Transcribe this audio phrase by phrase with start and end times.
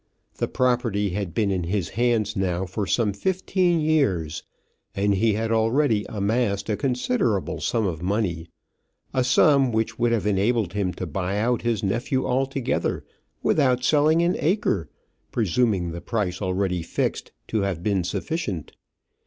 [0.37, 4.41] The property had been in his hands now for some fifteen years,
[4.95, 8.49] and he had already amassed a considerable sum of money,
[9.13, 13.05] a sum which would have enabled him to buy out his nephew altogether,
[13.43, 14.89] without selling an acre,
[15.31, 18.71] presuming the price already fixed to have been sufficient.